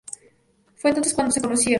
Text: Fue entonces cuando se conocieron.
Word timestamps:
Fue 0.77 0.89
entonces 0.89 1.13
cuando 1.13 1.31
se 1.31 1.41
conocieron. 1.43 1.69